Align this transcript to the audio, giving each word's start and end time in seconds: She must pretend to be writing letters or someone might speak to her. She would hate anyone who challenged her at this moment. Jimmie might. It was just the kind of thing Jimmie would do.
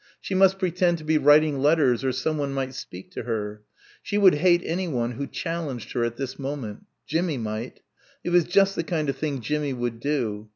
She 0.19 0.33
must 0.33 0.57
pretend 0.57 0.97
to 0.97 1.03
be 1.03 1.19
writing 1.19 1.59
letters 1.59 2.03
or 2.03 2.11
someone 2.11 2.51
might 2.53 2.73
speak 2.73 3.11
to 3.11 3.21
her. 3.21 3.61
She 4.01 4.17
would 4.17 4.33
hate 4.33 4.63
anyone 4.65 5.11
who 5.11 5.27
challenged 5.27 5.91
her 5.91 6.03
at 6.03 6.17
this 6.17 6.39
moment. 6.39 6.87
Jimmie 7.05 7.37
might. 7.37 7.81
It 8.23 8.31
was 8.31 8.45
just 8.45 8.75
the 8.75 8.83
kind 8.83 9.09
of 9.09 9.15
thing 9.17 9.41
Jimmie 9.41 9.73
would 9.73 9.99
do. 9.99 10.49